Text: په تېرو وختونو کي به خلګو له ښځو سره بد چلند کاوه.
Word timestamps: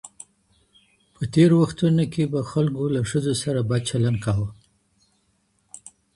په 1.15 1.21
تېرو 1.33 1.55
وختونو 1.63 2.03
کي 2.13 2.23
به 2.31 2.39
خلګو 2.51 2.85
له 2.95 3.01
ښځو 3.09 3.33
سره 3.43 3.59
بد 3.69 3.81
چلند 3.89 4.17
کاوه. 4.25 4.49